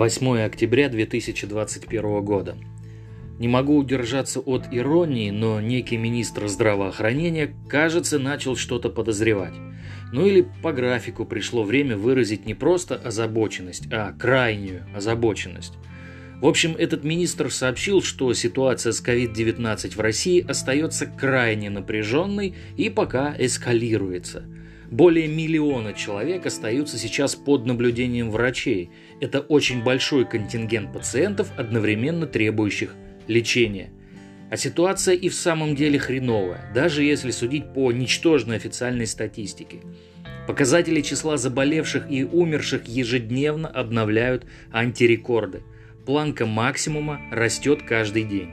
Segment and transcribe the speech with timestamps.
[0.00, 2.56] 8 октября 2021 года.
[3.38, 9.52] Не могу удержаться от иронии, но некий министр здравоохранения, кажется, начал что-то подозревать.
[10.10, 15.74] Ну или по графику пришло время выразить не просто озабоченность, а крайнюю озабоченность.
[16.40, 22.88] В общем, этот министр сообщил, что ситуация с COVID-19 в России остается крайне напряженной и
[22.88, 24.46] пока эскалируется–
[24.90, 28.90] более миллиона человек остаются сейчас под наблюдением врачей.
[29.20, 32.96] Это очень большой контингент пациентов, одновременно требующих
[33.28, 33.92] лечения.
[34.50, 39.78] А ситуация и в самом деле хреновая, даже если судить по ничтожной официальной статистике.
[40.48, 45.62] Показатели числа заболевших и умерших ежедневно обновляют антирекорды.
[46.04, 48.50] Планка максимума растет каждый день.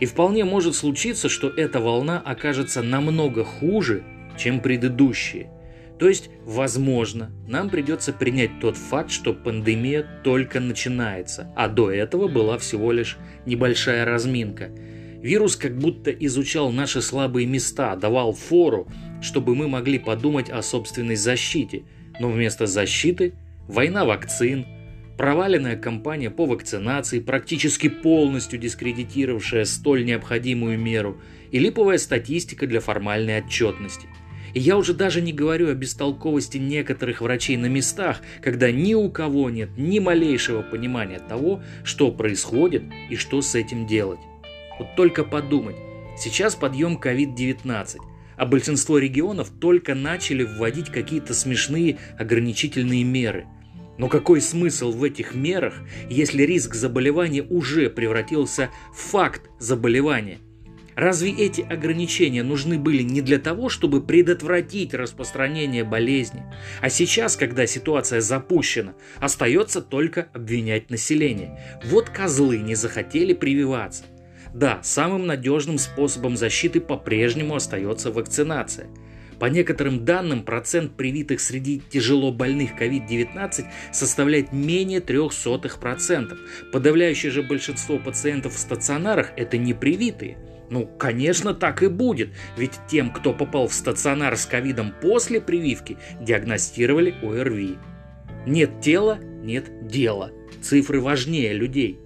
[0.00, 4.02] И вполне может случиться, что эта волна окажется намного хуже,
[4.36, 5.48] чем предыдущие–
[6.02, 12.26] то есть, возможно, нам придется принять тот факт, что пандемия только начинается, а до этого
[12.26, 14.72] была всего лишь небольшая разминка.
[15.22, 18.88] Вирус как будто изучал наши слабые места, давал фору,
[19.20, 21.84] чтобы мы могли подумать о собственной защите.
[22.18, 23.34] Но вместо защиты–
[23.68, 24.66] война вакцин,
[25.16, 31.20] проваленная кампания по вакцинации, практически полностью дискредитировавшая столь необходимую меру,
[31.52, 34.08] и липовая статистика для формальной отчетности–
[34.54, 39.10] и я уже даже не говорю о бестолковости некоторых врачей на местах, когда ни у
[39.10, 44.20] кого нет ни малейшего понимания того, что происходит и что с этим делать.
[44.78, 45.76] Вот только подумать,
[46.18, 47.98] сейчас подъем COVID-19,
[48.36, 53.46] а большинство регионов только начали вводить какие-то смешные ограничительные меры.
[53.98, 55.74] Но какой смысл в этих мерах,
[56.08, 60.38] если риск заболевания уже превратился в факт заболевания–
[60.94, 66.42] Разве эти ограничения нужны были не для того, чтобы предотвратить распространение болезни?
[66.80, 71.58] А сейчас, когда ситуация запущена, остается только обвинять население.
[71.84, 74.04] Вот козлы не захотели прививаться.
[74.52, 78.88] Да, самым надежным способом защиты по-прежнему остается вакцинация.
[79.38, 86.38] По некоторым данным, процент привитых среди тяжело больных COVID-19 составляет менее 0,03%.
[86.70, 90.36] Подавляющее же большинство пациентов в стационарах– это не привитые–
[90.72, 95.98] ну, конечно, так и будет, ведь тем, кто попал в стационар с ковидом после прививки,
[96.18, 97.76] диагностировали ОРВИ.
[98.46, 100.32] Нет тела– нет дела.
[100.62, 101.98] Цифры важнее людей.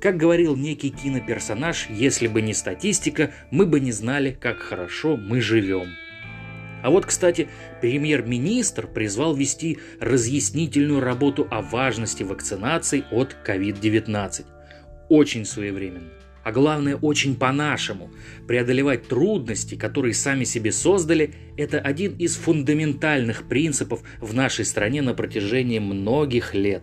[0.00, 5.42] Как говорил некий киноперсонаж, если бы не статистика, мы бы не знали, как хорошо мы
[5.42, 5.88] живем.
[6.82, 7.48] А вот, кстати,
[7.82, 14.46] премьер-министр призвал вести разъяснительную работу о важности вакцинации от COVID-19.
[15.10, 18.10] Очень своевременно а главное очень по-нашему.
[18.46, 25.14] Преодолевать трудности, которые сами себе создали, это один из фундаментальных принципов в нашей стране на
[25.14, 26.82] протяжении многих лет.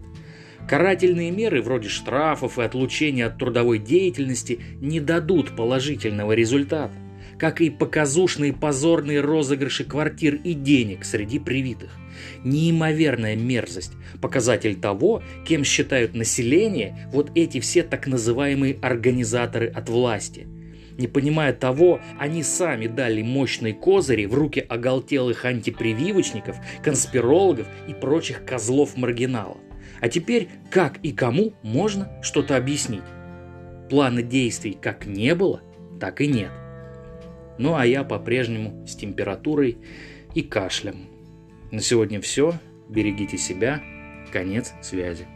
[0.67, 6.93] Карательные меры вроде штрафов и отлучения от трудовой деятельности не дадут положительного результата,
[7.39, 11.91] как и показушные позорные розыгрыши квартир и денег среди привитых.
[12.43, 20.47] Неимоверная мерзость, показатель того, кем считают население вот эти все так называемые организаторы от власти.
[20.97, 28.45] Не понимая того, они сами дали мощные козыри в руки оголтелых антипрививочников, конспирологов и прочих
[28.45, 29.57] козлов-маргиналов.
[29.99, 33.03] А теперь как и кому можно что-то объяснить?
[33.89, 35.61] Плана действий как не было,
[35.99, 36.51] так и нет.
[37.57, 39.77] Ну а я по-прежнему с температурой
[40.33, 41.07] и кашлем.
[41.71, 42.53] На сегодня все.
[42.89, 43.81] Берегите себя.
[44.31, 45.27] Конец связи.